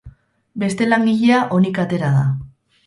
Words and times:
Beste 0.63 0.87
langilea 0.93 1.43
onik 1.59 1.81
atera 1.87 2.13
da. 2.19 2.27